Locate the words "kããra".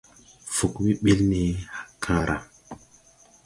2.03-2.35